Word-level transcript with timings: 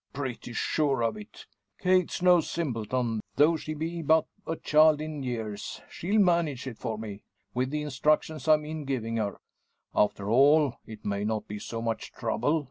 "Pretty 0.13 0.53
sure 0.53 1.03
of 1.03 1.15
it. 1.15 1.45
Kate's 1.79 2.23
no 2.23 2.41
simpleton, 2.41 3.19
though 3.35 3.55
she 3.55 3.75
be 3.75 4.01
but 4.01 4.25
a 4.47 4.55
child 4.55 4.99
in 4.99 5.21
years. 5.21 5.79
She'll 5.91 6.17
manage 6.19 6.65
it 6.65 6.79
for 6.79 6.97
me, 6.97 7.21
with 7.53 7.69
the 7.69 7.83
instructions 7.83 8.47
I 8.47 8.55
mean 8.57 8.83
giving 8.85 9.17
her. 9.17 9.39
After 9.93 10.27
all, 10.27 10.79
it 10.87 11.05
may 11.05 11.23
not 11.23 11.47
be 11.47 11.59
so 11.59 11.83
much 11.83 12.11
trouble. 12.13 12.59